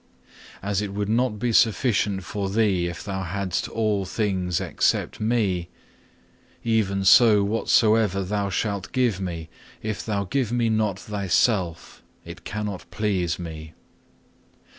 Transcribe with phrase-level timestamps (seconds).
[0.61, 0.67] 2.
[0.67, 5.69] As it would not be sufficient for thee if thou hadst all things except Me,
[6.63, 9.47] even so whatsoever thou shalt give Me,
[9.83, 13.73] if thou give Me not thyself, it cannot please Me.